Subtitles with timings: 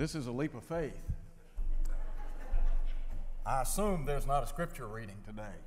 [0.00, 0.96] This is a leap of faith.
[3.44, 5.58] I assume there's not a scripture reading today.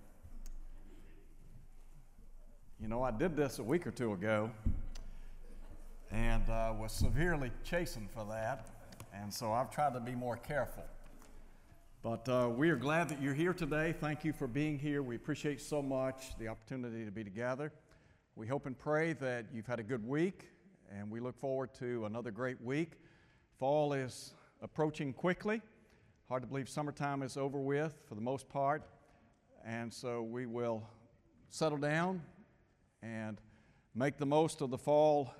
[2.81, 4.49] You know, I did this a week or two ago
[6.09, 8.69] and uh, was severely chastened for that,
[9.13, 10.85] and so I've tried to be more careful.
[12.01, 13.93] But uh, we are glad that you're here today.
[14.01, 15.03] Thank you for being here.
[15.03, 17.71] We appreciate so much the opportunity to be together.
[18.35, 20.49] We hope and pray that you've had a good week,
[20.91, 22.93] and we look forward to another great week.
[23.59, 25.61] Fall is approaching quickly.
[26.27, 28.83] Hard to believe summertime is over with for the most part.
[29.65, 30.83] And so we will
[31.49, 32.21] settle down
[33.01, 33.39] and
[33.93, 35.33] make the most of the fall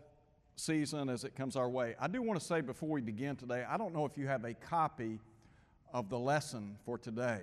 [0.56, 1.96] season as it comes our way.
[2.00, 4.46] I do want to say before we begin today, I don't know if you have
[4.46, 5.20] a copy
[5.92, 7.42] of the lesson for today.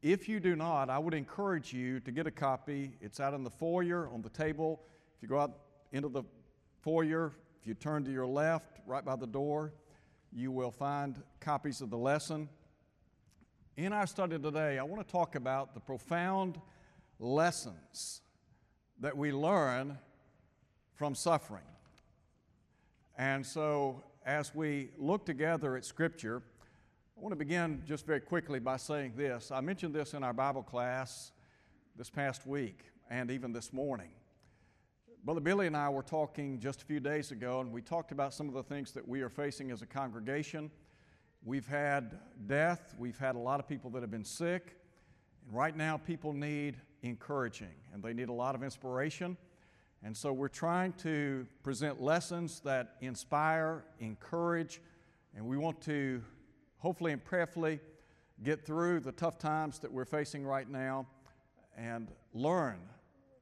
[0.00, 2.92] If you do not, I would encourage you to get a copy.
[3.00, 4.82] It's out in the foyer on the table.
[5.16, 5.58] If you go out
[5.92, 6.22] into the
[6.82, 7.32] foyer,
[7.64, 9.72] if you turn to your left, right by the door,
[10.30, 12.46] you will find copies of the lesson.
[13.78, 16.60] In our study today, I want to talk about the profound
[17.18, 18.20] lessons
[19.00, 19.96] that we learn
[20.92, 21.64] from suffering.
[23.16, 26.42] And so, as we look together at Scripture,
[27.16, 29.50] I want to begin just very quickly by saying this.
[29.50, 31.32] I mentioned this in our Bible class
[31.96, 34.10] this past week and even this morning.
[35.24, 38.34] Brother Billy and I were talking just a few days ago, and we talked about
[38.34, 40.70] some of the things that we are facing as a congregation.
[41.42, 44.76] We've had death, we've had a lot of people that have been sick,
[45.46, 49.38] and right now people need encouraging and they need a lot of inspiration.
[50.02, 54.82] And so we're trying to present lessons that inspire, encourage,
[55.34, 56.22] and we want to
[56.76, 57.80] hopefully and prayerfully
[58.42, 61.06] get through the tough times that we're facing right now
[61.78, 62.78] and learn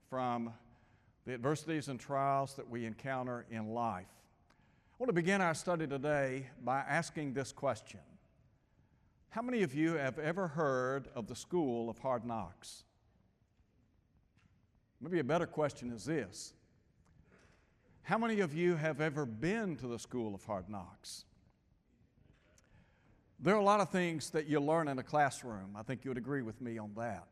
[0.09, 0.53] from
[1.25, 4.07] the adversities and trials that we encounter in life.
[4.09, 8.01] I want to begin our study today by asking this question
[9.31, 12.85] How many of you have ever heard of the School of Hard Knocks?
[15.01, 16.53] Maybe a better question is this
[18.03, 21.25] How many of you have ever been to the School of Hard Knocks?
[23.41, 25.77] There are a lot of things that you learn in a classroom.
[25.77, 27.27] I think you would agree with me on that.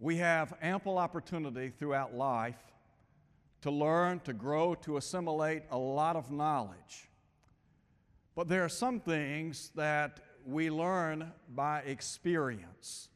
[0.00, 2.56] We have ample opportunity throughout life
[3.62, 7.08] to learn, to grow, to assimilate a lot of knowledge.
[8.36, 13.08] But there are some things that we learn by experience.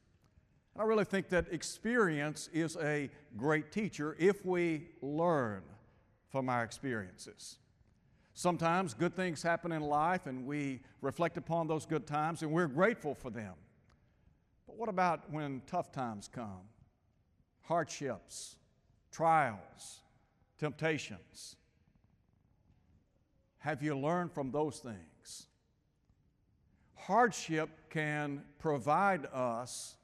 [0.75, 5.63] And I really think that experience is a great teacher if we learn
[6.31, 7.59] from our experiences.
[8.35, 12.67] Sometimes good things happen in life and we reflect upon those good times and we're
[12.67, 13.55] grateful for them.
[14.67, 16.63] But what about when tough times come?
[17.63, 18.57] Hardships,
[19.11, 20.01] trials,
[20.59, 21.57] temptations.
[23.59, 25.47] Have you learned from those things?
[26.95, 29.97] Hardship can provide us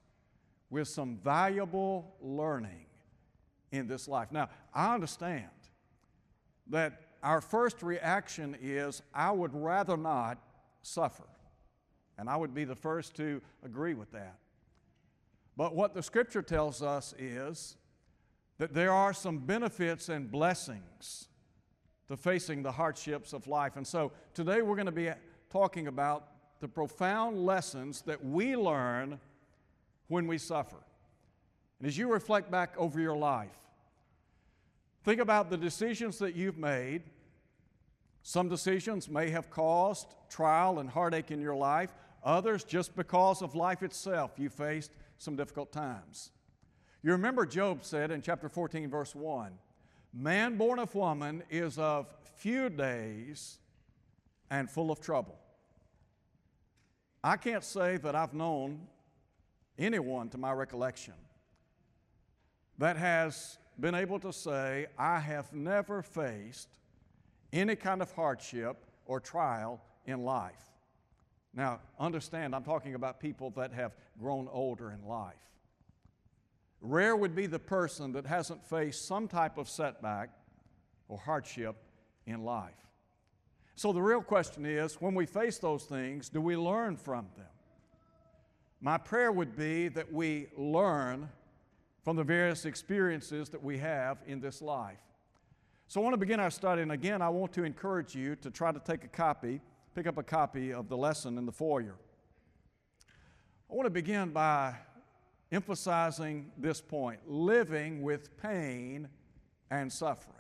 [0.71, 2.87] with some valuable learning
[3.73, 4.31] in this life.
[4.31, 5.49] Now, I understand
[6.69, 10.39] that our first reaction is, I would rather not
[10.83, 11.25] suffer.
[12.19, 14.39] And I would be the first to agree with that.
[15.59, 17.77] But what the scripture tells us is
[18.59, 21.27] that there are some benefits and blessings
[22.07, 23.77] to facing the hardships of life.
[23.77, 25.11] And so today we're going to be
[25.51, 26.29] talking about
[26.61, 29.19] the profound lessons that we learn
[30.07, 30.79] when we suffer.
[31.81, 33.59] And as you reflect back over your life,
[35.03, 37.03] think about the decisions that you've made.
[38.23, 41.93] Some decisions may have caused trial and heartache in your life,
[42.23, 46.31] others, just because of life itself, you faced some difficult times.
[47.03, 49.53] You remember Job said in chapter 14, verse 1
[50.13, 52.07] Man born of woman is of
[52.37, 53.59] few days
[54.51, 55.39] and full of trouble.
[57.23, 58.87] I can't say that I've known
[59.79, 61.15] anyone to my recollection
[62.79, 66.69] that has been able to say, I have never faced
[67.53, 70.68] any kind of hardship or trial in life.
[71.55, 75.35] Now, understand, I'm talking about people that have grown older in life.
[76.81, 80.31] Rare would be the person that hasn't faced some type of setback
[81.09, 81.77] or hardship
[82.27, 82.75] in life.
[83.75, 87.47] So, the real question is when we face those things, do we learn from them?
[88.81, 91.29] My prayer would be that we learn
[92.05, 94.99] from the various experiences that we have in this life.
[95.89, 98.51] So, I want to begin our study, and again, I want to encourage you to
[98.51, 99.61] try to take a copy
[99.99, 101.97] pick up a copy of the lesson in the foyer.
[103.69, 104.77] I want to begin by
[105.51, 109.09] emphasizing this point living with pain
[109.73, 110.37] and suffering.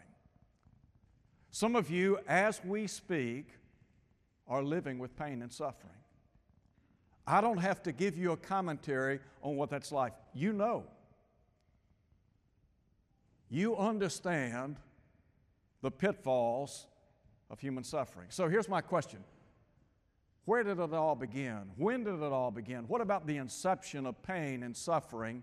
[1.51, 3.49] Some of you, as we speak,
[4.47, 5.91] are living with pain and suffering.
[7.27, 10.13] I don't have to give you a commentary on what that's like.
[10.35, 10.85] You know.
[13.51, 14.77] You understand
[15.83, 16.87] the pitfalls
[17.51, 18.29] of human suffering.
[18.31, 19.25] So here's my question
[20.49, 21.61] Where did it all begin?
[21.77, 22.85] When did it all begin?
[22.89, 25.43] What about the inception of pain and suffering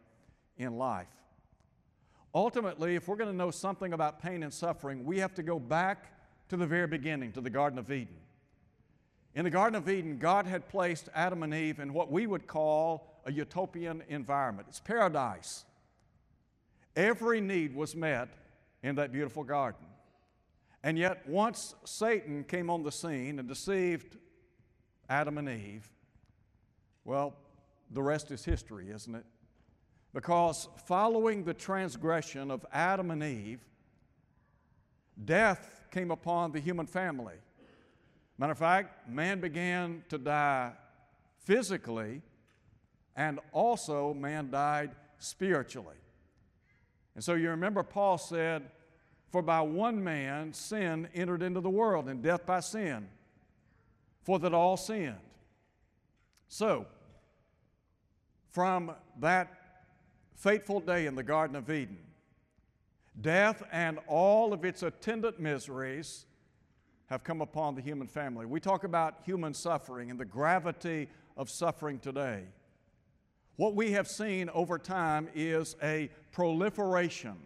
[0.58, 1.06] in life?
[2.34, 5.60] Ultimately, if we're going to know something about pain and suffering, we have to go
[5.60, 6.12] back
[6.50, 8.16] to the very beginning, to the Garden of Eden.
[9.36, 12.48] In the Garden of Eden, God had placed Adam and Eve in what we would
[12.48, 14.68] call a utopian environment.
[14.70, 15.66] It's paradise.
[16.96, 18.30] Every need was met
[18.82, 19.86] in that beautiful garden.
[20.82, 24.18] And yet, once Satan came on the scene and deceived
[25.10, 25.90] Adam and Eve,
[27.04, 27.36] well,
[27.92, 29.26] the rest is history, isn't it?
[30.14, 33.60] Because following the transgression of Adam and Eve,
[35.24, 37.36] death came upon the human family.
[38.38, 40.74] Matter of fact, man began to die
[41.40, 42.22] physically,
[43.16, 45.96] and also man died spiritually.
[47.14, 48.72] And so you remember Paul said,
[49.32, 53.08] For by one man sin entered into the world, and death by sin,
[54.26, 55.16] for that all sinned.
[56.48, 56.88] So,
[58.50, 59.54] from that
[60.36, 62.00] fateful day in the Garden of Eden,
[63.22, 66.26] death and all of its attendant miseries
[67.06, 68.48] have come upon the human family.
[68.48, 71.08] We talk about human suffering and the gravity
[71.38, 72.46] of suffering today.
[73.58, 77.38] What we have seen over time is a proliferation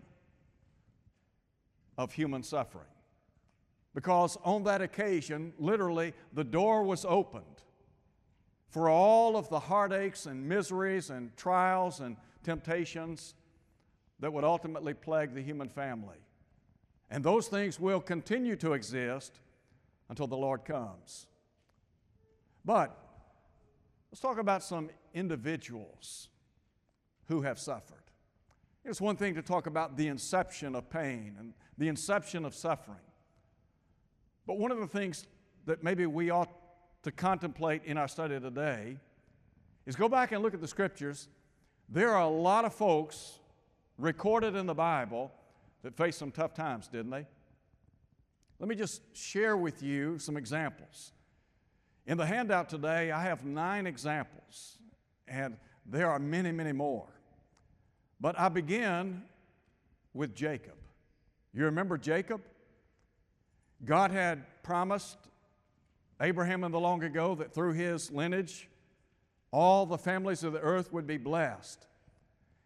[1.97, 2.85] of human suffering.
[3.93, 7.45] Because on that occasion, literally, the door was opened
[8.69, 13.33] for all of the heartaches and miseries and trials and temptations
[14.19, 16.17] that would ultimately plague the human family.
[17.09, 19.39] And those things will continue to exist
[20.09, 21.25] until the Lord comes.
[22.63, 22.95] But
[24.11, 26.29] let's talk about some individuals
[27.27, 27.95] who have suffered.
[28.85, 32.97] It's one thing to talk about the inception of pain and the inception of suffering.
[34.49, 35.27] But one of the things
[35.67, 36.49] that maybe we ought
[37.03, 38.97] to contemplate in our study today
[39.85, 41.27] is go back and look at the scriptures
[41.87, 43.37] there are a lot of folks
[43.99, 45.31] recorded in the Bible
[45.83, 47.27] that faced some tough times, didn't they?
[48.57, 51.11] Let me just share with you some examples.
[52.07, 54.79] In the handout today, I have nine examples,
[55.27, 57.07] and there are many, many more.
[58.19, 59.21] But I begin
[60.15, 60.73] with Jacob.
[61.53, 62.41] You remember Jacob?
[63.85, 65.17] God had promised
[66.21, 68.67] Abraham in the long ago that through his lineage,
[69.51, 71.87] all the families of the earth would be blessed.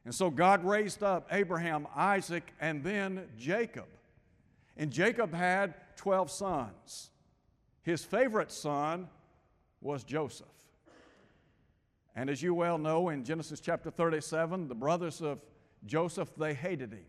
[0.06, 3.86] And so God raised up Abraham, Isaac, and then Jacob.
[4.75, 7.12] And Jacob had 12 sons.
[7.83, 9.07] His favorite son
[9.81, 10.48] was Joseph.
[12.16, 15.39] And as you well know, in Genesis chapter 37, the brothers of
[15.86, 17.06] Joseph, they hated him.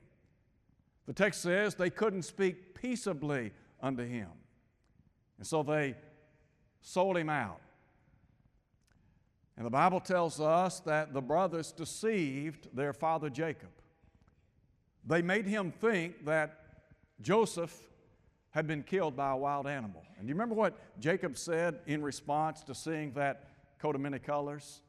[1.06, 3.52] The text says they couldn't speak peaceably
[3.84, 4.28] unto him.
[5.36, 5.94] And so they
[6.80, 7.60] sold him out.
[9.56, 13.68] And the Bible tells us that the brothers deceived their father Jacob.
[15.06, 16.60] They made him think that
[17.20, 17.78] Joseph
[18.50, 20.02] had been killed by a wild animal.
[20.16, 24.18] And do you remember what Jacob said in response to seeing that coat of many
[24.18, 24.80] colors?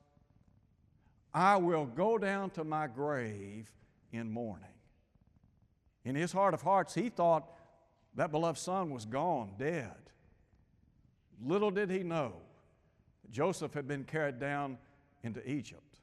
[1.34, 3.70] I will go down to my grave
[4.14, 4.70] in mourning.
[6.06, 7.55] In his heart of hearts, he thought
[8.16, 9.96] that beloved son was gone, dead.
[11.44, 12.34] Little did he know
[13.30, 14.78] Joseph had been carried down
[15.24, 16.00] into Egypt.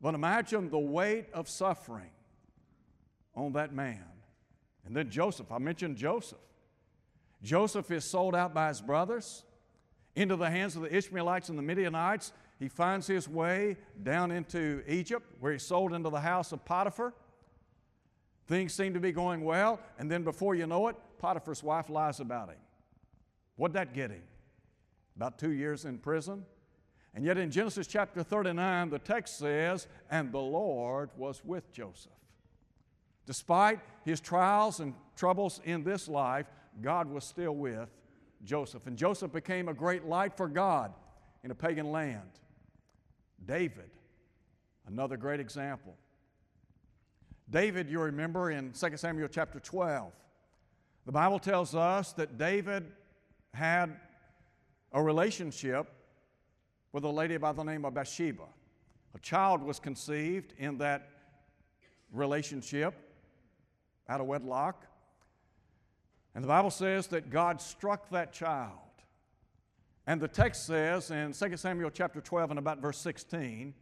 [0.00, 2.10] But imagine the weight of suffering
[3.34, 4.04] on that man.
[4.86, 6.38] And then Joseph, I mentioned Joseph.
[7.42, 9.44] Joseph is sold out by his brothers
[10.16, 12.32] into the hands of the Ishmaelites and the Midianites.
[12.58, 17.12] He finds his way down into Egypt, where he's sold into the house of Potiphar.
[18.48, 22.18] Things seem to be going well, and then before you know it, Potiphar's wife lies
[22.18, 22.56] about him.
[23.56, 24.22] What'd that get him?
[25.18, 26.46] about two years in prison.
[27.12, 32.12] And yet in Genesis chapter 39, the text says, And the Lord was with Joseph.
[33.26, 36.46] Despite his trials and troubles in this life,
[36.80, 37.88] God was still with
[38.44, 38.86] Joseph.
[38.86, 40.92] And Joseph became a great light for God
[41.42, 42.30] in a pagan land.
[43.44, 43.90] David,
[44.86, 45.96] another great example.
[47.50, 50.12] David, you remember in 2 Samuel chapter 12,
[51.06, 52.92] the Bible tells us that David
[53.54, 53.96] had
[54.92, 55.86] a relationship
[56.92, 58.44] with a lady by the name of Bathsheba.
[59.14, 61.08] A child was conceived in that
[62.12, 62.94] relationship
[64.08, 64.86] out of wedlock.
[66.34, 68.72] And the Bible says that God struck that child.
[70.06, 73.74] And the text says in 2 Samuel chapter 12 and about verse 16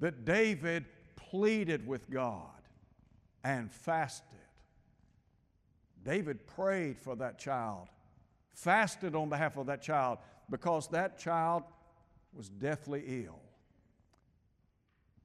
[0.00, 0.86] that David
[1.30, 2.46] pleaded with God
[3.44, 4.24] and fasted.
[6.04, 7.88] David prayed for that child,
[8.52, 10.18] fasted on behalf of that child
[10.50, 11.64] because that child
[12.32, 13.40] was deathly ill.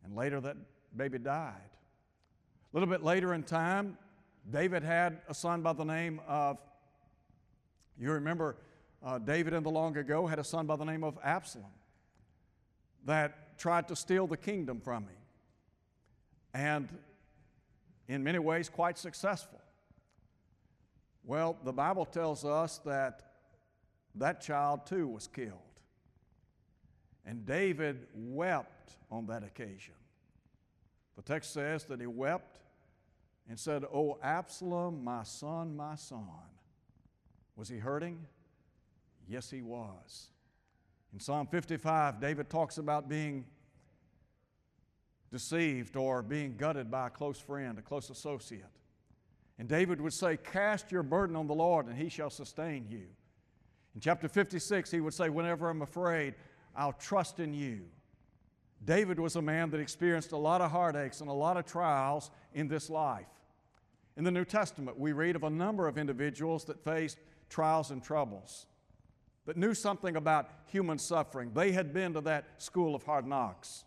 [0.03, 0.57] And later that
[0.95, 1.53] baby died.
[1.53, 3.97] A little bit later in time,
[4.51, 6.57] David had a son by the name of,
[7.97, 8.57] you remember,
[9.05, 11.71] uh, David in the long ago had a son by the name of Absalom
[13.05, 15.22] that tried to steal the kingdom from him.
[16.53, 16.89] And
[18.07, 19.59] in many ways, quite successful.
[21.23, 23.23] Well, the Bible tells us that
[24.15, 25.57] that child too was killed.
[27.25, 29.93] And David wept on that occasion.
[31.15, 32.59] The text says that he wept
[33.47, 36.27] and said, Oh, Absalom, my son, my son.
[37.55, 38.19] Was he hurting?
[39.27, 40.29] Yes, he was.
[41.13, 43.45] In Psalm 55, David talks about being
[45.33, 48.63] deceived or being gutted by a close friend, a close associate.
[49.57, 53.07] And David would say, Cast your burden on the Lord, and he shall sustain you.
[53.95, 56.35] In chapter 56, he would say, Whenever I'm afraid,
[56.75, 57.81] I'll trust in you.
[58.85, 62.29] David was a man that experienced a lot of heartaches and a lot of trials
[62.53, 63.25] in this life.
[64.15, 67.17] In the New Testament, we read of a number of individuals that faced
[67.49, 68.67] trials and troubles,
[69.47, 71.51] that knew something about human suffering.
[71.55, 73.85] They had been to that school of hard knocks.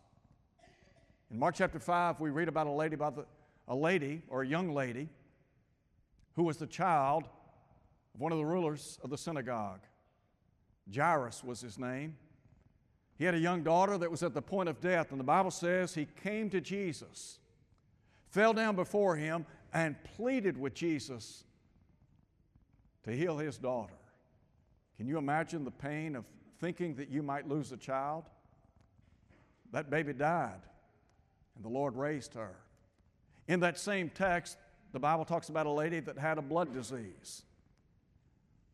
[1.30, 3.26] In Mark chapter 5, we read about a lady, the,
[3.66, 5.08] a lady or a young lady
[6.34, 7.24] who was the child
[8.14, 9.80] of one of the rulers of the synagogue.
[10.94, 12.16] Jairus was his name.
[13.18, 15.50] He had a young daughter that was at the point of death, and the Bible
[15.50, 17.38] says he came to Jesus,
[18.30, 21.44] fell down before him, and pleaded with Jesus
[23.04, 23.94] to heal his daughter.
[24.96, 26.24] Can you imagine the pain of
[26.60, 28.24] thinking that you might lose a child?
[29.72, 30.60] That baby died,
[31.56, 32.54] and the Lord raised her.
[33.48, 34.58] In that same text,
[34.92, 37.42] the Bible talks about a lady that had a blood disease.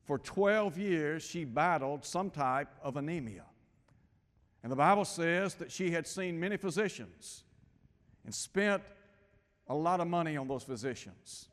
[0.04, 3.44] For 12 years, she battled some type of anemia.
[4.62, 7.44] And the Bible says that she had seen many physicians
[8.24, 8.82] and spent
[9.68, 11.48] a lot of money on those physicians.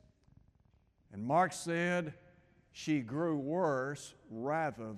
[1.12, 2.14] And Mark said
[2.72, 4.96] she grew worse rather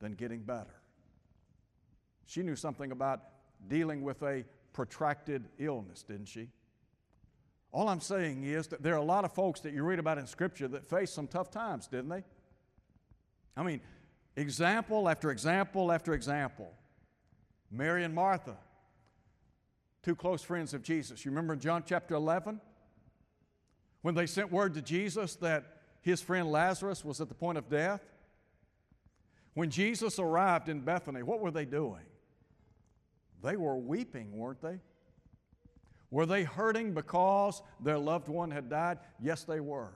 [0.00, 0.74] than getting better.
[2.26, 3.20] She knew something about
[3.68, 6.48] dealing with a protracted illness, didn't she?
[7.72, 10.18] All I'm saying is that there are a lot of folks that you read about
[10.18, 12.22] in Scripture that faced some tough times, didn't they?
[13.56, 13.80] I mean,
[14.36, 16.72] example after example after example.
[17.70, 18.56] Mary and Martha,
[20.02, 21.24] two close friends of Jesus.
[21.24, 22.60] You remember John chapter 11?
[24.02, 25.64] When they sent word to Jesus that
[26.02, 28.02] his friend Lazarus was at the point of death?
[29.54, 32.02] When Jesus arrived in Bethany, what were they doing?
[33.42, 34.78] They were weeping, weren't they?
[36.10, 38.98] Were they hurting because their loved one had died?
[39.18, 39.92] Yes, they were.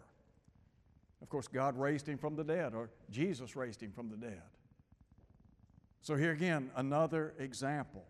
[1.22, 4.42] Of course, God raised him from the dead, or Jesus raised him from the dead.
[6.00, 8.04] So, here again, another example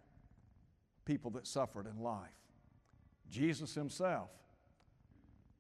[1.05, 2.29] people that suffered in life.
[3.31, 4.29] Jesus himself.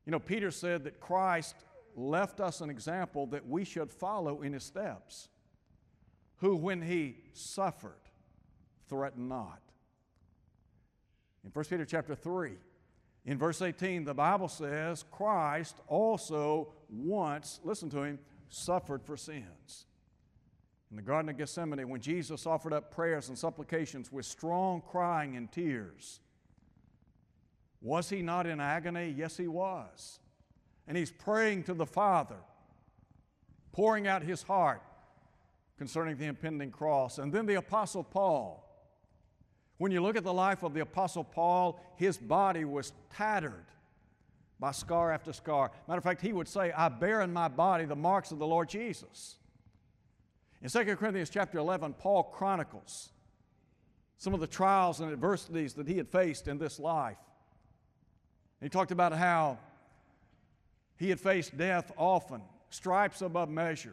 [0.04, 1.54] You know, Peter said that Christ
[1.95, 5.28] left us an example that we should follow in his steps,
[6.38, 7.95] who, when he suffered,
[8.88, 9.61] threatened not.
[11.47, 12.50] In 1 Peter chapter 3,
[13.25, 19.87] in verse 18, the Bible says Christ also once, listen to him, suffered for sins.
[20.91, 25.37] In the Garden of Gethsemane, when Jesus offered up prayers and supplications with strong crying
[25.37, 26.19] and tears,
[27.81, 29.15] was he not in agony?
[29.17, 30.19] Yes, he was.
[30.88, 32.38] And he's praying to the Father,
[33.71, 34.83] pouring out his heart
[35.79, 37.19] concerning the impending cross.
[37.19, 38.66] And then the Apostle Paul,
[39.78, 43.66] when you look at the life of the Apostle Paul, his body was tattered
[44.59, 45.71] by scar after scar.
[45.87, 48.47] Matter of fact, he would say, I bear in my body the marks of the
[48.47, 49.37] Lord Jesus.
[50.62, 53.11] In 2 Corinthians chapter 11, Paul chronicles
[54.18, 57.18] some of the trials and adversities that he had faced in this life.
[58.62, 59.59] He talked about how
[60.97, 62.40] he had faced death often,
[62.71, 63.92] stripes above measure.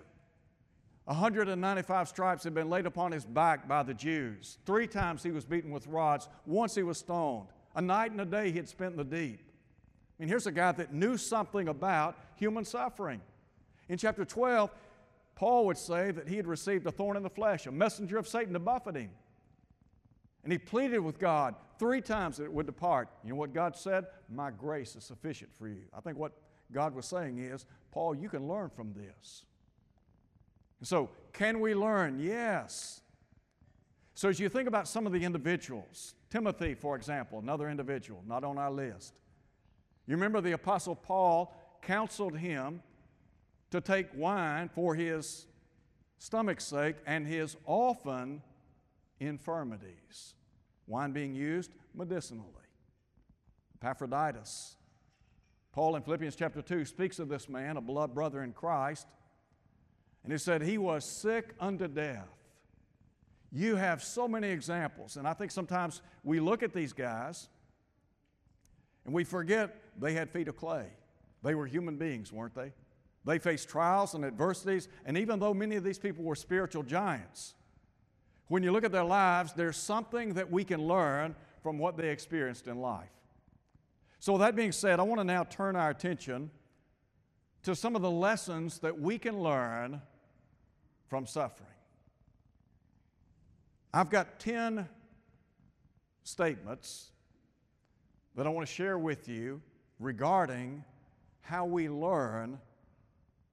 [1.06, 4.58] 195 stripes had been laid upon his back by the Jews.
[4.66, 6.30] Three times he was beaten with rods.
[6.46, 7.48] Once he was stoned.
[7.76, 9.42] A night and a day he had spent in the deep.
[9.44, 13.20] I mean, here's a guy that knew something about human suffering.
[13.90, 14.72] In chapter 12,
[15.36, 18.28] Paul would say that he had received a thorn in the flesh, a messenger of
[18.28, 19.10] Satan to buffet him.
[20.44, 23.10] And he pleaded with God three times that it would depart.
[23.24, 24.06] You know what God said?
[24.30, 25.84] My grace is sufficient for you.
[25.94, 26.34] I think what
[26.72, 29.46] God was saying is, Paul, you can learn from this.
[30.84, 32.20] So, can we learn?
[32.20, 33.02] Yes.
[34.14, 38.44] So, as you think about some of the individuals, Timothy, for example, another individual, not
[38.44, 39.14] on our list.
[40.06, 42.82] You remember the Apostle Paul counseled him
[43.72, 45.48] to take wine for his
[46.20, 48.42] stomach's sake and his often
[49.20, 50.36] infirmities.
[50.88, 52.48] Wine being used medicinally.
[53.76, 54.76] Epaphroditus.
[55.72, 59.08] Paul in Philippians chapter 2 speaks of this man, a beloved brother in Christ,
[60.24, 62.28] and he said he was sick unto death.
[63.52, 67.50] You have so many examples, and I think sometimes we look at these guys
[69.06, 70.88] and we forget they had feet of clay.
[71.44, 72.72] They were human beings, weren't they?
[73.26, 77.54] They faced trials and adversities, and even though many of these people were spiritual giants,
[78.48, 82.10] when you look at their lives, there's something that we can learn from what they
[82.10, 83.10] experienced in life.
[84.20, 86.50] So, that being said, I want to now turn our attention
[87.64, 90.02] to some of the lessons that we can learn
[91.08, 91.70] from suffering.
[93.94, 94.88] I've got 10
[96.24, 97.12] statements
[98.36, 99.62] that I want to share with you
[100.00, 100.84] regarding
[101.42, 102.60] how we learn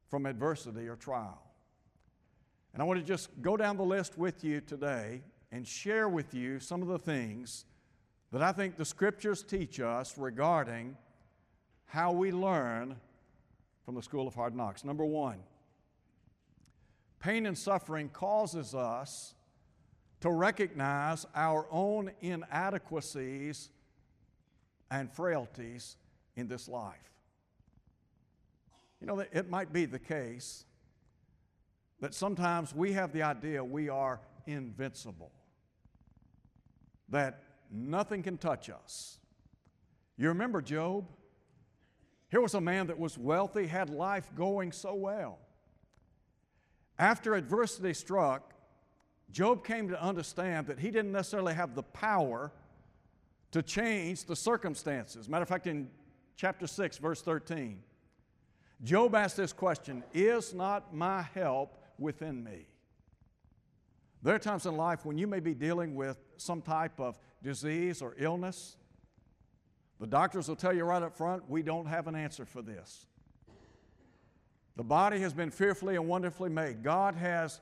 [0.09, 1.43] from adversity or trial.
[2.73, 6.33] And I want to just go down the list with you today and share with
[6.33, 7.65] you some of the things
[8.33, 10.97] that I think the scriptures teach us regarding
[11.87, 12.97] how we learn
[13.85, 14.85] from the school of hard knocks.
[14.85, 15.41] Number one,
[17.21, 19.35] pain and suffering causes us
[20.21, 23.71] to recognize our own inadequacies
[24.91, 25.97] and frailties
[26.37, 26.97] in this life.
[29.01, 30.65] You know, it might be the case
[32.01, 35.31] that sometimes we have the idea we are invincible,
[37.09, 39.19] that nothing can touch us.
[40.17, 41.07] You remember Job?
[42.31, 45.39] Here was a man that was wealthy, had life going so well.
[47.01, 48.53] After adversity struck,
[49.33, 52.53] Job came to understand that he didn't necessarily have the power
[53.53, 55.27] to change the circumstances.
[55.27, 55.89] Matter of fact, in
[56.37, 57.83] chapter 6, verse 13,
[58.85, 62.67] Job asked this question Is not my help within me?
[64.23, 68.03] There are times in life when you may be dealing with some type of disease
[68.03, 68.77] or illness.
[70.01, 73.07] The doctors will tell you right up front, we don't have an answer for this.
[74.77, 76.83] The body has been fearfully and wonderfully made.
[76.83, 77.61] God has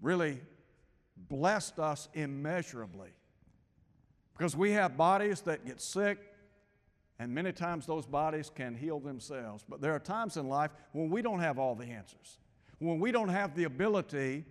[0.00, 0.40] really
[1.28, 3.10] blessed us immeasurably
[4.36, 6.18] because we have bodies that get sick,
[7.18, 9.64] and many times those bodies can heal themselves.
[9.68, 12.38] But there are times in life when we don't have all the answers,
[12.78, 14.44] when we don't have the ability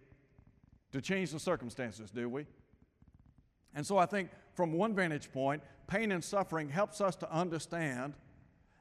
[0.92, 2.46] to change the circumstances, do we?
[3.74, 8.14] And so I think from one vantage point, pain and suffering helps us to understand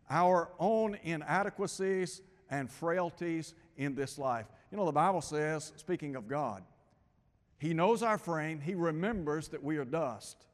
[0.09, 4.47] our own inadequacies and frailties in this life.
[4.71, 6.63] You know, the Bible says, speaking of God,
[7.59, 10.45] He knows our frame, He remembers that we are dust.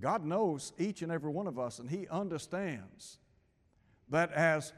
[0.00, 3.18] God knows each and every one of us, and He understands
[4.08, 4.72] that as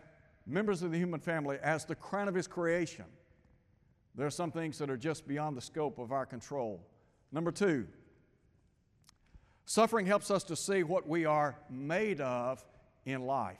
[0.46, 3.04] members of the human family, as the crown of His creation,
[4.14, 6.86] there are some things that are just beyond the scope of our control.
[7.30, 7.86] Number two,
[9.64, 12.64] suffering helps us to see what we are made of
[13.04, 13.58] in life.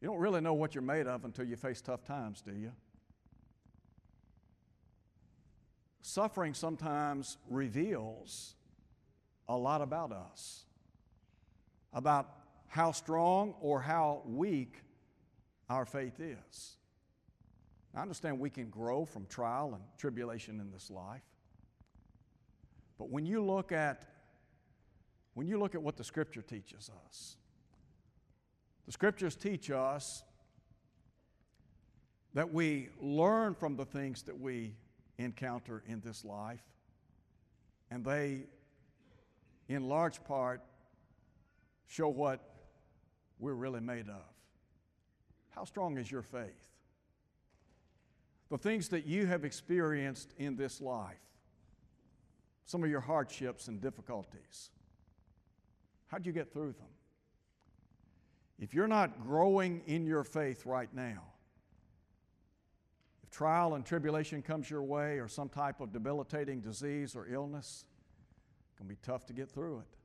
[0.00, 2.72] You don't really know what you're made of until you face tough times, do you?
[6.02, 8.54] Suffering sometimes reveals
[9.48, 10.64] a lot about us,
[11.92, 12.30] about
[12.68, 14.82] how strong or how weak
[15.68, 16.76] our faith is.
[17.94, 21.22] I understand we can grow from trial and tribulation in this life.
[22.98, 24.02] But when you look at
[25.36, 27.36] when you look at what the scripture teaches us,
[28.86, 30.24] the scriptures teach us
[32.34, 34.74] that we learn from the things that we
[35.18, 36.64] encounter in this life,
[37.90, 38.46] and they
[39.68, 40.60] in large part,
[41.86, 42.40] show what
[43.38, 44.22] we're really made of.
[45.50, 46.70] How strong is your faith?
[48.50, 51.16] The things that you have experienced in this life,
[52.64, 54.70] some of your hardships and difficulties,
[56.08, 56.88] how'd you get through them?
[58.58, 61.22] If you're not growing in your faith right now,
[63.22, 67.84] if trial and tribulation comes your way or some type of debilitating disease or illness,
[68.68, 69.96] it's going to be tough to get through it.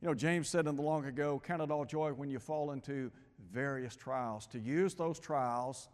[0.00, 2.72] You know, James said in the long ago, Count it all joy when you fall
[2.72, 3.10] into
[3.52, 5.88] various trials, to use those trials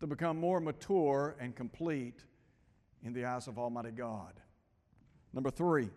[0.00, 2.24] to become more mature and complete
[3.04, 4.40] in the eyes of Almighty God.
[5.32, 5.90] Number three,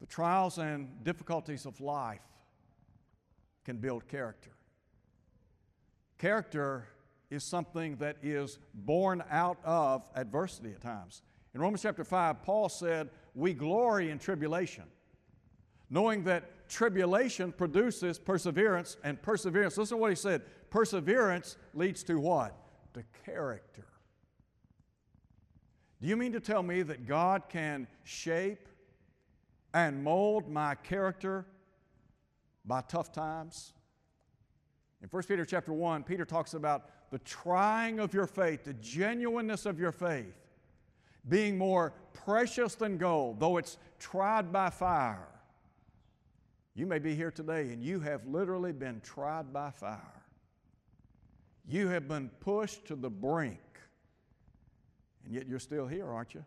[0.00, 2.22] the trials and difficulties of life
[3.64, 4.50] can build character.
[6.18, 6.86] Character
[7.30, 11.22] is something that is born out of adversity at times.
[11.54, 14.84] In Romans chapter 5, Paul said, We glory in tribulation,
[15.88, 22.18] knowing that tribulation produces perseverance, and perseverance, listen to what he said perseverance leads to
[22.18, 22.54] what?
[22.94, 23.86] To character.
[26.00, 28.68] Do you mean to tell me that God can shape
[29.72, 31.46] and mold my character
[32.64, 33.72] by tough times?
[35.02, 39.66] In 1 Peter chapter 1, Peter talks about the trying of your faith, the genuineness
[39.66, 40.34] of your faith,
[41.28, 45.28] being more precious than gold, though it's tried by fire.
[46.74, 50.22] You may be here today and you have literally been tried by fire.
[51.66, 53.60] You have been pushed to the brink,
[55.24, 56.44] and yet you're still here, aren't you?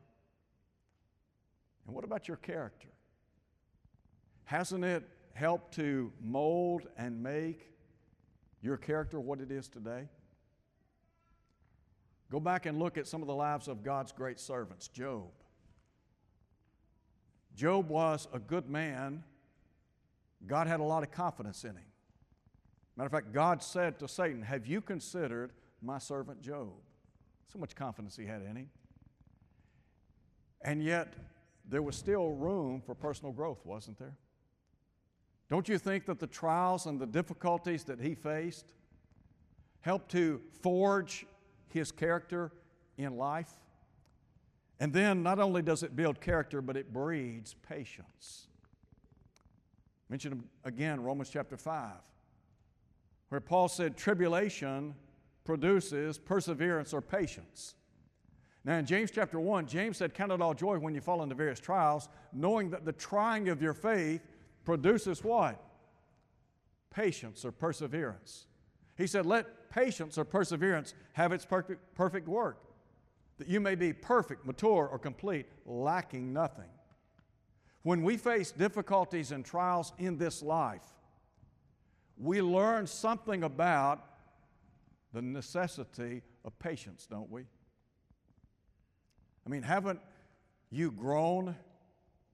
[1.85, 2.87] And what about your character?
[4.45, 5.03] Hasn't it
[5.33, 7.71] helped to mold and make
[8.61, 10.07] your character what it is today?
[12.31, 14.87] Go back and look at some of the lives of God's great servants.
[14.87, 15.29] Job.
[17.55, 19.23] Job was a good man.
[20.47, 21.85] God had a lot of confidence in him.
[22.95, 25.51] Matter of fact, God said to Satan, Have you considered
[25.81, 26.69] my servant Job?
[27.51, 28.69] So much confidence he had in him.
[30.61, 31.13] And yet,
[31.69, 34.15] there was still room for personal growth, wasn't there?
[35.49, 38.73] Don't you think that the trials and the difficulties that he faced
[39.81, 41.25] helped to forge
[41.67, 42.51] his character
[42.97, 43.51] in life?
[44.79, 48.47] And then not only does it build character, but it breeds patience.
[50.09, 51.91] Mention again Romans chapter 5,
[53.29, 54.95] where Paul said, Tribulation
[55.43, 57.75] produces perseverance or patience.
[58.65, 61.35] Now, in James chapter 1, James said, Count it all joy when you fall into
[61.35, 64.21] various trials, knowing that the trying of your faith
[64.63, 65.61] produces what?
[66.89, 68.45] Patience or perseverance.
[68.97, 72.63] He said, Let patience or perseverance have its perfect, perfect work,
[73.37, 76.69] that you may be perfect, mature, or complete, lacking nothing.
[77.81, 80.83] When we face difficulties and trials in this life,
[82.17, 84.05] we learn something about
[85.13, 87.43] the necessity of patience, don't we?
[89.45, 89.99] I mean, haven't
[90.69, 91.55] you grown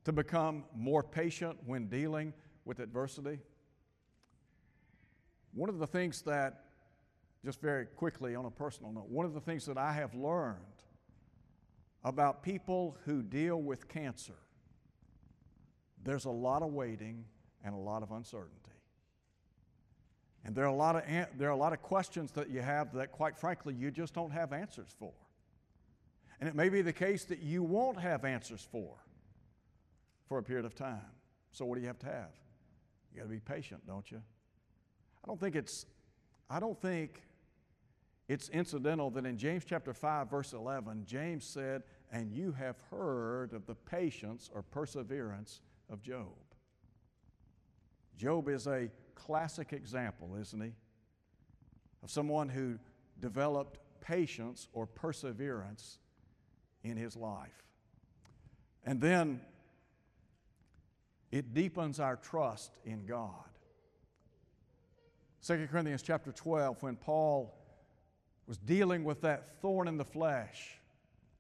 [0.06, 2.34] to become more patient when dealing
[2.66, 3.40] with adversity?
[5.54, 6.66] One of the things that,
[7.44, 10.58] just very quickly on a personal note, one of the things that I have learned
[12.04, 14.38] about people who deal with cancer,
[16.04, 17.26] there's a lot of waiting
[17.64, 18.56] and a lot of uncertainty.
[20.46, 21.04] And there are, a lot of,
[21.38, 24.32] there are a lot of questions that you have that, quite frankly, you just don't
[24.32, 25.12] have answers for.
[26.40, 28.96] And it may be the case that you won't have answers for
[30.30, 31.02] for a period of time.
[31.52, 32.32] So, what do you have to have?
[33.12, 34.22] You got to be patient, don't you?
[35.24, 35.88] I don't think it's,
[36.50, 37.24] I don't think
[38.28, 43.54] it's incidental that in James chapter 5, verse 11, James said, And you have heard
[43.54, 46.28] of the patience or perseverance of Job.
[48.16, 50.74] Job is a classic example, isn't he?
[52.04, 52.78] Of someone who
[53.20, 55.98] developed patience or perseverance
[56.84, 57.64] in his life.
[58.86, 59.42] And then
[61.32, 63.34] it deepens our trust in God.
[65.46, 67.56] 2 Corinthians chapter 12, when Paul
[68.48, 70.80] was dealing with that thorn in the flesh,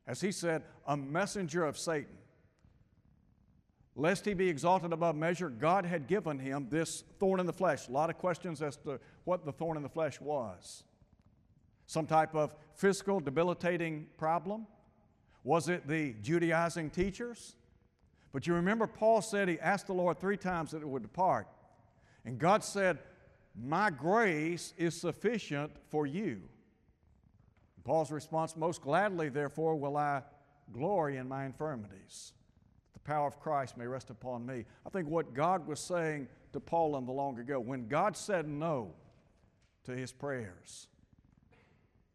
[0.08, 2.17] as he said, a messenger of Satan.
[3.95, 7.88] Lest he be exalted above measure, God had given him this thorn in the flesh.
[7.88, 10.84] A lot of questions as to what the thorn in the flesh was.
[11.86, 14.67] Some type of physical debilitating problem?
[15.43, 17.56] Was it the Judaizing teachers?
[18.32, 21.48] But you remember, Paul said he asked the Lord three times that it would depart.
[22.26, 23.00] And God said,
[23.56, 26.42] My grace is sufficient for you.
[27.76, 30.22] And Paul's response, Most gladly, therefore, will I
[30.72, 32.34] glory in my infirmities.
[32.94, 34.65] that The power of Christ may rest upon me.
[34.86, 38.48] I think what God was saying to Paul in the long ago, when God said
[38.48, 38.94] no
[39.86, 40.88] to his prayers,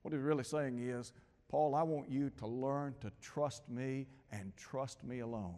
[0.03, 1.13] what he's really saying is,
[1.49, 5.55] Paul, I want you to learn to trust me and trust me alone.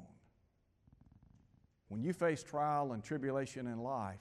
[1.88, 4.20] When you face trial and tribulation in life,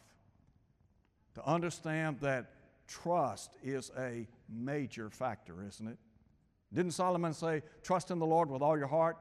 [1.36, 2.52] to understand that
[2.88, 5.98] trust is a major factor, isn't it?
[6.74, 9.18] Didn't Solomon say, Trust in the Lord with all your heart?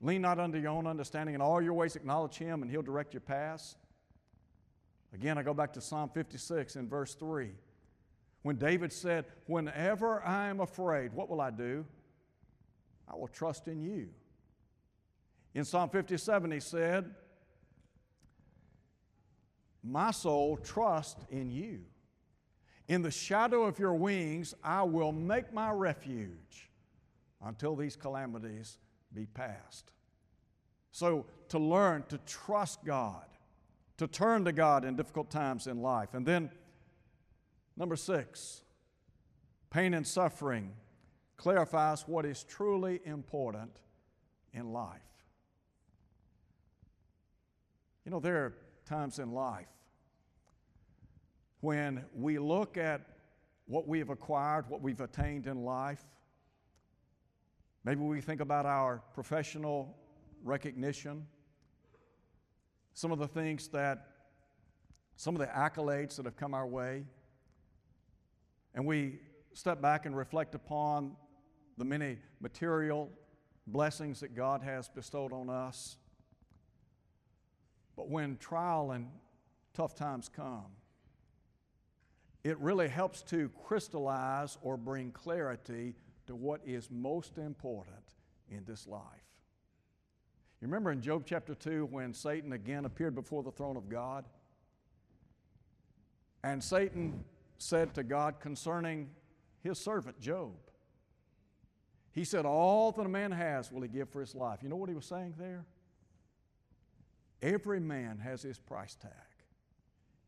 [0.00, 3.12] Lean not unto your own understanding, in all your ways acknowledge Him, and He'll direct
[3.12, 3.76] your paths.
[5.12, 7.50] Again, I go back to Psalm 56 in verse 3.
[8.42, 11.84] When David said, Whenever I am afraid, what will I do?
[13.08, 14.10] I will trust in you.
[15.54, 17.14] In Psalm 57, he said,
[19.82, 21.80] My soul trusts in you.
[22.88, 26.70] In the shadow of your wings, I will make my refuge
[27.44, 28.78] until these calamities
[29.12, 29.92] be past.
[30.90, 33.24] So, to learn to trust God,
[33.98, 36.14] to turn to God in difficult times in life.
[36.14, 36.50] And then,
[37.76, 38.62] number six,
[39.70, 40.72] pain and suffering
[41.36, 43.80] clarifies what is truly important
[44.52, 45.07] in life.
[48.08, 48.54] You know, there are
[48.86, 49.68] times in life
[51.60, 53.02] when we look at
[53.66, 56.02] what we have acquired, what we've attained in life.
[57.84, 59.94] Maybe we think about our professional
[60.42, 61.26] recognition,
[62.94, 64.06] some of the things that,
[65.16, 67.04] some of the accolades that have come our way,
[68.74, 69.20] and we
[69.52, 71.14] step back and reflect upon
[71.76, 73.10] the many material
[73.66, 75.98] blessings that God has bestowed on us.
[77.98, 79.08] But when trial and
[79.74, 80.66] tough times come,
[82.44, 85.96] it really helps to crystallize or bring clarity
[86.28, 88.14] to what is most important
[88.48, 89.02] in this life.
[90.60, 94.24] You remember in Job chapter 2 when Satan again appeared before the throne of God?
[96.44, 97.24] And Satan
[97.58, 99.10] said to God concerning
[99.60, 100.52] his servant Job,
[102.12, 104.60] he said, All that a man has will he give for his life.
[104.62, 105.64] You know what he was saying there?
[107.42, 109.12] Every man has his price tag.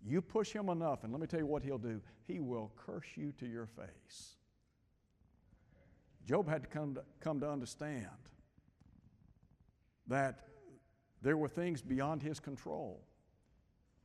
[0.07, 2.01] You push him enough, and let me tell you what he'll do.
[2.27, 4.37] He will curse you to your face.
[6.27, 8.07] Job had to come to, come to understand
[10.07, 10.47] that
[11.23, 13.03] there were things beyond his control,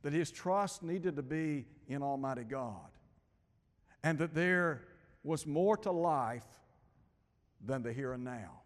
[0.02, 2.90] that his trust needed to be in Almighty God,
[4.02, 4.82] and that there
[5.22, 6.44] was more to life
[7.64, 8.60] than the here and now.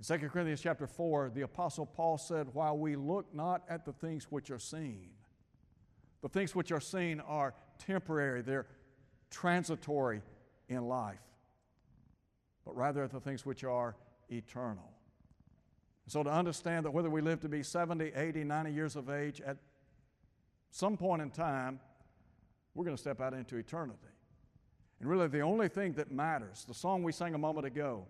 [0.00, 3.92] In 2 Corinthians chapter 4, the Apostle Paul said, While we look not at the
[3.92, 5.10] things which are seen,
[6.22, 8.66] the things which are seen are temporary, they're
[9.30, 10.22] transitory
[10.70, 11.20] in life,
[12.64, 13.94] but rather at the things which are
[14.30, 14.90] eternal.
[16.06, 19.42] So, to understand that whether we live to be 70, 80, 90 years of age,
[19.42, 19.58] at
[20.70, 21.78] some point in time,
[22.74, 23.98] we're going to step out into eternity.
[24.98, 28.06] And really, the only thing that matters, the song we sang a moment ago,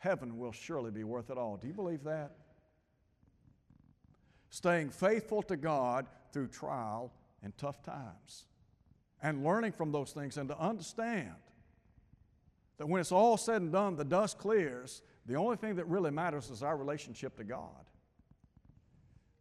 [0.00, 1.56] heaven will surely be worth it all.
[1.56, 2.32] Do you believe that?
[4.50, 8.44] Staying faithful to God through trial and tough times,
[9.22, 11.32] and learning from those things, and to understand
[12.76, 16.10] that when it's all said and done, the dust clears, the only thing that really
[16.10, 17.84] matters is our relationship to God.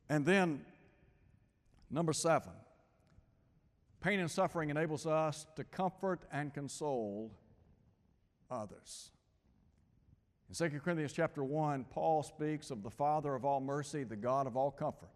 [0.08, 0.62] And then,
[1.90, 2.52] number seven,
[4.02, 7.32] Pain and suffering enables us to comfort and console
[8.50, 9.12] others.
[10.50, 14.48] In 2 Corinthians chapter 1, Paul speaks of the Father of all mercy, the God
[14.48, 15.10] of all comfort.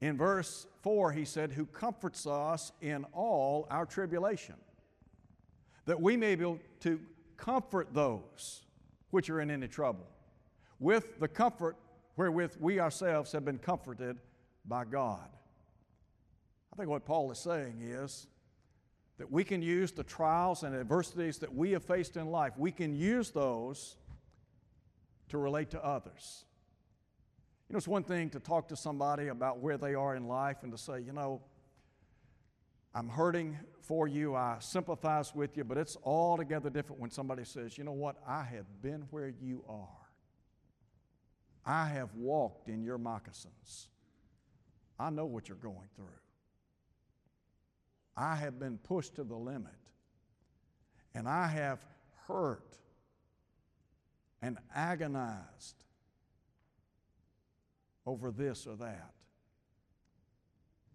[0.00, 4.54] In verse 4, he said, Who comforts us in all our tribulation,
[5.86, 7.00] that we may be able to
[7.36, 8.62] comfort those
[9.10, 10.06] which are in any trouble,
[10.78, 11.76] with the comfort
[12.16, 14.18] wherewith we ourselves have been comforted
[14.66, 15.28] by God
[16.78, 18.28] I think what Paul is saying is
[19.18, 22.70] that we can use the trials and adversities that we have faced in life, we
[22.70, 23.96] can use those
[25.28, 26.44] to relate to others.
[27.68, 30.58] You know, it's one thing to talk to somebody about where they are in life
[30.62, 31.42] and to say, you know,
[32.94, 37.76] I'm hurting for you, I sympathize with you, but it's altogether different when somebody says,
[37.76, 39.88] you know what, I have been where you are.
[41.66, 43.88] I have walked in your moccasins.
[44.98, 46.06] I know what you're going through.
[48.18, 49.72] I have been pushed to the limit.
[51.14, 51.78] And I have
[52.26, 52.76] hurt
[54.42, 55.76] and agonized
[58.04, 59.12] over this or that.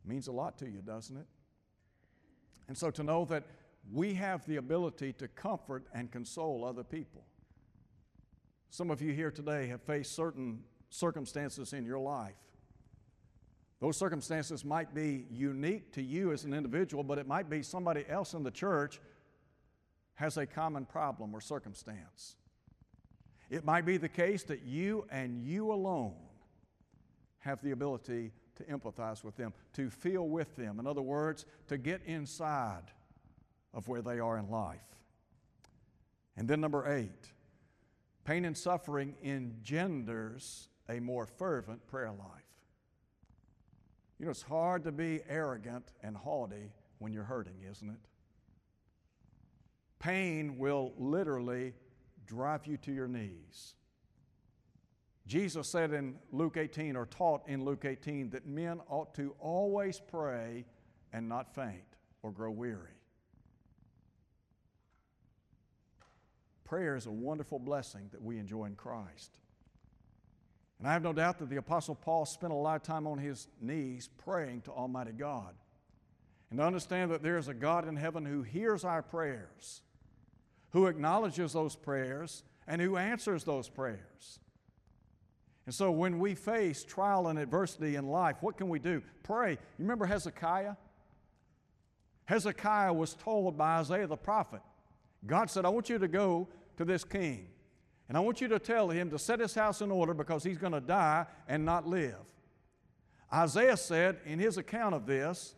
[0.05, 1.27] Means a lot to you, doesn't it?
[2.67, 3.45] And so to know that
[3.91, 7.23] we have the ability to comfort and console other people.
[8.69, 12.35] Some of you here today have faced certain circumstances in your life
[13.83, 18.05] those circumstances might be unique to you as an individual, but it might be somebody
[18.07, 19.01] else in the church
[20.13, 22.37] has a common problem or circumstance.
[23.49, 26.15] It might be the case that you and you alone
[27.39, 30.79] have the ability to empathize with them, to feel with them.
[30.79, 32.83] In other words, to get inside
[33.73, 34.79] of where they are in life.
[36.37, 37.33] And then, number eight,
[38.23, 42.42] pain and suffering engenders a more fervent prayer life.
[44.23, 47.99] You know, it's hard to be arrogant and haughty when you're hurting, isn't it?
[49.99, 51.73] Pain will literally
[52.25, 53.75] drive you to your knees.
[55.27, 59.99] Jesus said in Luke 18, or taught in Luke 18, that men ought to always
[59.99, 60.63] pray
[61.11, 61.83] and not faint.
[62.21, 62.95] or grow weary.
[66.63, 69.31] Prayer is a wonderful blessing that we enjoy in Christ.
[70.79, 73.17] And I have no doubt that the Apostle Paul spent a lot of time on
[73.17, 75.53] his knees praying to Almighty God.
[76.49, 79.81] And to understand that there is a God in heaven who hears our prayers,
[80.71, 84.39] who acknowledges those prayers, and who answers those prayers.
[85.65, 89.01] And so when we face trial and adversity in life, what can we do?
[89.23, 89.51] Pray.
[89.51, 90.75] You remember Hezekiah?
[92.25, 94.61] Hezekiah was told by Isaiah the prophet,
[95.25, 97.47] God said, I want you to go to this king,
[98.07, 100.57] and I want you to tell him to set his house in order because he's
[100.57, 102.15] going to die and not live.
[103.33, 105.55] Isaiah said in his account of this,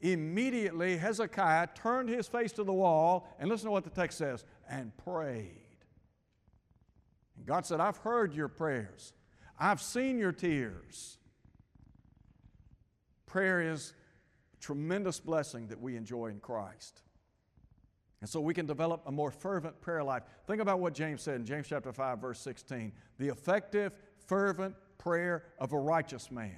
[0.00, 4.44] immediately Hezekiah turned his face to the wall, and listen to what the text says,
[4.68, 5.60] and prayed.
[7.36, 9.12] And God said, I've heard your prayers.
[9.58, 11.18] I've seen your tears.
[13.26, 13.94] Prayer is
[14.54, 17.02] a tremendous blessing that we enjoy in Christ.
[18.24, 20.22] And so we can develop a more fervent prayer life.
[20.46, 22.90] Think about what James said in James chapter 5 verse 16.
[23.18, 26.56] The effective fervent prayer of a righteous man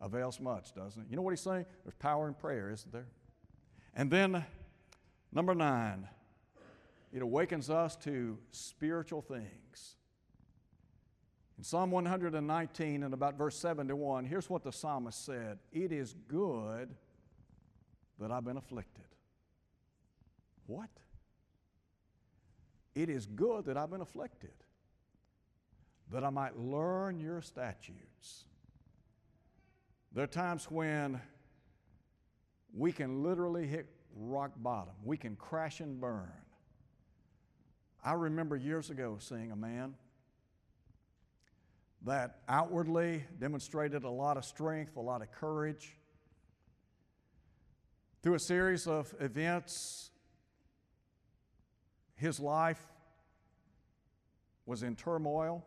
[0.00, 1.08] avails much, doesn't it?
[1.10, 1.66] You know what he's saying?
[1.82, 3.08] There's power in prayer, isn't there?
[3.92, 4.44] And then
[5.32, 6.06] number 9,
[7.12, 9.96] it awakens us to spiritual things.
[11.58, 16.94] In Psalm 119 and about verse 71, here's what the psalmist said It is good
[18.20, 19.06] that I've been afflicted.
[20.70, 20.90] What?
[22.94, 24.52] It is good that I've been afflicted,
[26.12, 28.44] that I might learn your statutes.
[30.12, 31.20] There are times when
[32.72, 36.30] we can literally hit rock bottom, we can crash and burn.
[38.04, 39.94] I remember years ago seeing a man
[42.06, 45.96] that outwardly demonstrated a lot of strength, a lot of courage.
[48.22, 50.09] Through a series of events,
[52.20, 52.86] his life
[54.66, 55.64] was in turmoil,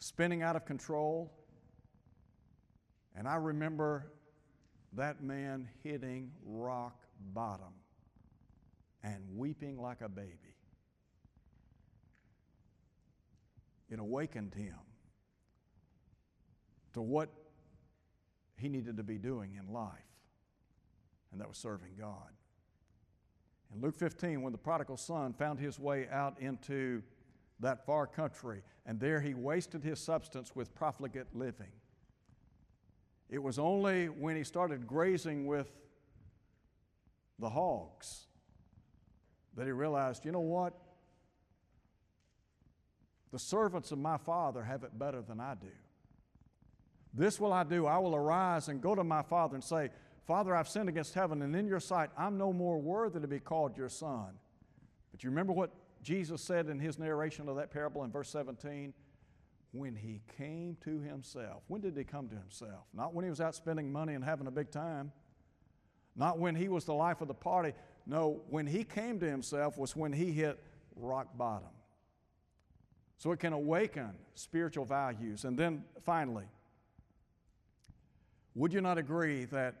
[0.00, 1.32] spinning out of control.
[3.14, 4.10] And I remember
[4.94, 7.74] that man hitting rock bottom
[9.04, 10.56] and weeping like a baby.
[13.88, 14.74] It awakened him
[16.94, 17.28] to what
[18.58, 19.92] he needed to be doing in life,
[21.30, 22.32] and that was serving God.
[23.74, 27.02] In Luke 15, when the prodigal son found his way out into
[27.60, 31.72] that far country, and there he wasted his substance with profligate living.
[33.28, 35.68] It was only when he started grazing with
[37.38, 38.26] the hogs
[39.56, 40.74] that he realized, you know what?
[43.32, 45.66] The servants of my father have it better than I do.
[47.12, 47.86] This will I do.
[47.86, 49.90] I will arise and go to my father and say,
[50.26, 53.38] Father, I've sinned against heaven, and in your sight I'm no more worthy to be
[53.38, 54.30] called your son.
[55.12, 55.70] But you remember what
[56.02, 58.92] Jesus said in his narration of that parable in verse 17?
[59.72, 61.62] When he came to himself.
[61.68, 62.86] When did he come to himself?
[62.92, 65.12] Not when he was out spending money and having a big time.
[66.16, 67.72] Not when he was the life of the party.
[68.06, 70.58] No, when he came to himself was when he hit
[70.96, 71.68] rock bottom.
[73.18, 75.44] So it can awaken spiritual values.
[75.44, 76.46] And then finally,
[78.54, 79.74] would you not agree that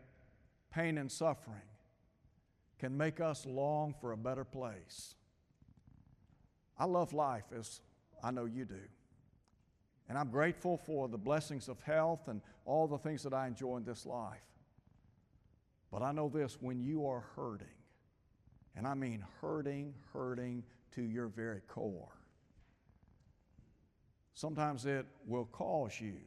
[0.76, 1.56] pain and suffering
[2.78, 5.14] can make us long for a better place?
[6.78, 7.80] I love life as
[8.22, 8.82] I know you do.
[10.08, 13.78] And I'm grateful for the blessings of health and all the things that I enjoy
[13.78, 14.38] in this life.
[15.90, 17.66] But I know this when you are hurting,
[18.76, 20.62] and I mean hurting, hurting
[20.92, 22.12] to your very core,
[24.34, 26.18] sometimes it will cause you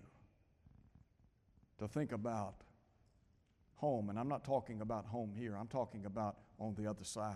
[1.77, 2.55] to think about
[3.79, 4.09] home.
[4.09, 7.35] And I'm not talking about home here, I'm talking about on the other side.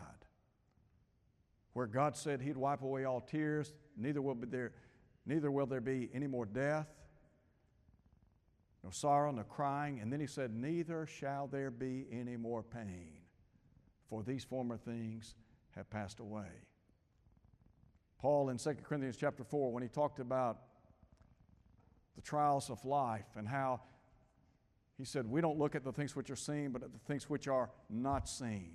[1.74, 4.74] Where God said He'd wipe away all tears, neither will, be there,
[5.26, 6.88] neither will there be any more death,
[8.84, 10.00] no sorrow, no crying.
[10.00, 13.14] And then He said, Neither shall there be any more pain,
[14.10, 15.36] for these former things
[15.72, 16.50] have passed away.
[18.20, 20.60] Paul in 2 Corinthians chapter 4, when he talked about
[22.16, 23.82] the trials of life and how
[24.98, 27.30] he said, We don't look at the things which are seen, but at the things
[27.30, 28.74] which are not seen.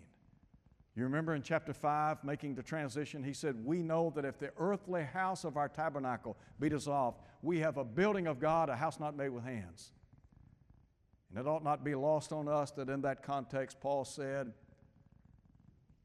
[0.97, 4.51] You remember in chapter 5, making the transition, he said, We know that if the
[4.59, 8.99] earthly house of our tabernacle be dissolved, we have a building of God, a house
[8.99, 9.93] not made with hands.
[11.31, 14.53] And it ought not be lost on us that in that context, Paul said,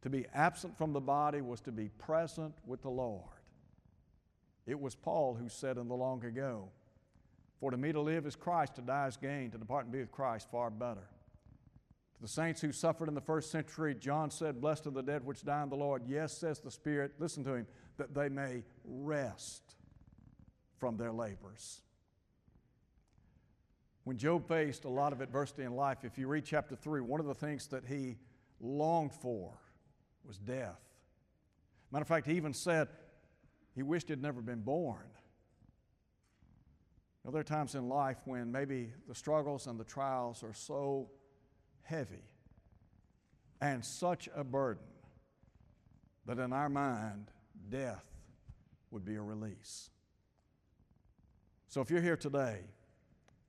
[0.03, 3.23] to be absent from the body was to be present with the Lord.
[4.67, 6.69] It was Paul who said in the long ago,
[7.63, 9.99] For to me to live is Christ, to die is gain, to depart and be
[9.99, 11.07] with Christ far better.
[12.17, 15.25] To The saints who suffered in the first century, John said, Blessed are the dead
[15.25, 16.01] which die in the Lord.
[16.05, 19.77] Yes, says the Spirit, listen to him, that they may rest
[20.77, 21.79] from their labors.
[24.03, 27.21] When Job faced a lot of adversity in life, if you read chapter 3, one
[27.21, 28.17] of the things that he
[28.59, 29.53] longed for
[30.27, 30.81] was death.
[31.93, 32.89] Matter of fact, he even said
[33.73, 35.05] he wished he'd never been born.
[37.23, 40.53] You know, there are times in life when maybe the struggles and the trials are
[40.53, 41.09] so
[41.83, 42.23] heavy
[43.61, 44.83] and such a burden
[46.25, 47.31] that in our mind,
[47.69, 48.05] death
[48.91, 49.89] would be a release.
[51.69, 52.59] So if you're here today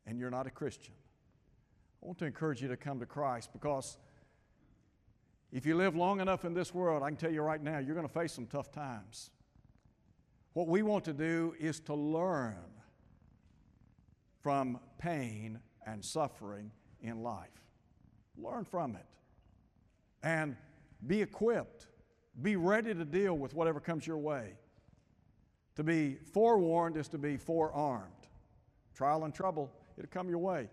[0.07, 0.95] and you're not a Christian,
[2.03, 3.99] I want to encourage you to come to Christ because
[5.51, 7.95] if you live long enough in this world, I can tell you right now, you're
[7.95, 9.31] going to face some tough times.
[10.53, 12.74] What we want to do is to learn
[14.45, 16.71] from pain and suffering
[17.01, 17.65] in life.
[18.37, 19.07] Learn from it
[20.23, 20.55] and
[21.07, 21.87] be equipped.
[22.43, 24.59] Be ready to deal with whatever comes your way.
[25.77, 28.13] To be forewarned is to be forearmed.
[28.95, 30.69] Trial and trouble, it'll come your way.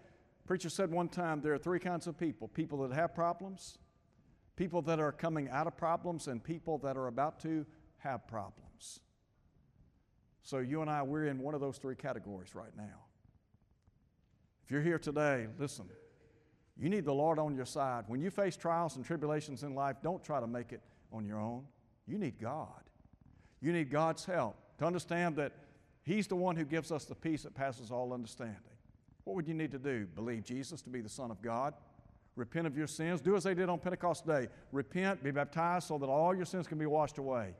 [0.45, 3.77] Preacher said one time there are three kinds of people people that have problems,
[4.57, 7.65] people that are coming out of problems, and people that are about to
[7.99, 8.99] have problems.
[10.43, 13.05] So you and I, we're in one of those three categories right now.
[14.71, 15.83] If you're here today, listen,
[16.77, 18.05] you need the Lord on your side.
[18.07, 20.79] When you face trials and tribulations in life, don't try to make it
[21.11, 21.65] on your own.
[22.07, 22.81] You need God.
[23.59, 25.51] You need God's help to understand that
[26.03, 28.61] He's the one who gives us the peace that passes all understanding.
[29.25, 30.05] What would you need to do?
[30.05, 31.73] Believe Jesus to be the Son of God?
[32.37, 33.19] Repent of your sins.
[33.19, 34.47] Do as they did on Pentecost Day.
[34.71, 37.55] Repent, be baptized so that all your sins can be washed away.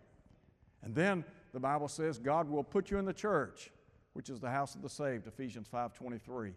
[0.81, 3.69] And then the Bible says God will put you in the church,
[4.13, 6.53] which is the house of the saved, Ephesians 5:23.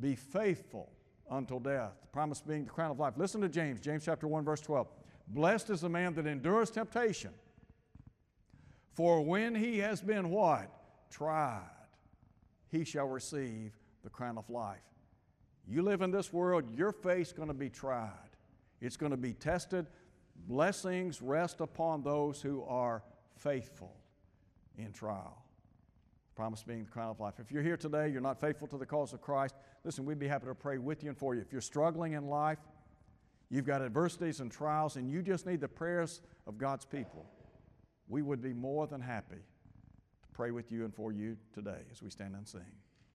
[0.00, 0.90] Be faithful
[1.30, 1.92] until death.
[2.00, 3.14] The promise being the crown of life.
[3.16, 4.88] Listen to James, James chapter 1, verse 12.
[5.28, 7.30] Blessed is the man that endures temptation.
[8.92, 10.70] For when he has been what?
[11.10, 11.62] Tried,
[12.68, 13.72] he shall receive
[14.02, 14.78] the crown of life.
[15.66, 18.10] You live in this world, your faith's going to be tried.
[18.80, 19.86] It's going to be tested.
[20.46, 23.02] Blessings rest upon those who are
[23.36, 23.94] faithful
[24.76, 25.44] in trial.
[26.34, 27.34] Promise being the crown of life.
[27.38, 30.28] If you're here today, you're not faithful to the cause of Christ, listen, we'd be
[30.28, 31.40] happy to pray with you and for you.
[31.40, 32.58] If you're struggling in life,
[33.48, 37.26] you've got adversities and trials, and you just need the prayers of God's people,
[38.08, 42.02] we would be more than happy to pray with you and for you today as
[42.02, 42.60] we stand and sing.